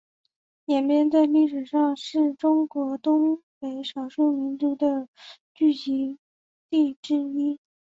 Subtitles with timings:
[0.65, 5.07] 延边在历史上是中国东北少数民族的
[5.53, 6.17] 聚居
[6.71, 7.59] 地之一。